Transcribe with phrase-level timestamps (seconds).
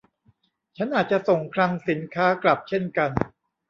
[0.77, 3.11] ฉันอาจจะส่งคลังสินค้ากลับเช่นกัน